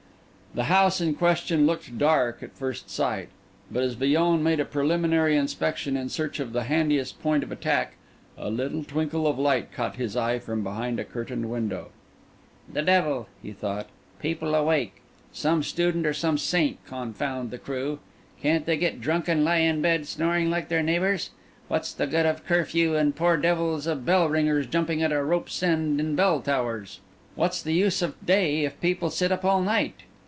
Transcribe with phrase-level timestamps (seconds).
[0.53, 3.29] The house in question looked dark at first sight;
[3.71, 7.93] but as Villon made a preliminary inspection in search of the handiest point of attack,
[8.37, 11.91] a little twinkle of light caught his eye from behind a curtained window.
[12.69, 13.87] "The devil!" he thought.
[14.19, 14.95] "People awake!
[15.31, 17.99] Some student or some saint, confound the crew!
[18.41, 21.29] Can't they get drunk and lie in bed snoring like their neighbours?
[21.69, 25.63] What's the good of curfew, and poor devils of bell ringers jumping at a rope's
[25.63, 26.99] end in bell towers?
[27.35, 30.01] What's the use of day, if people sit up all night?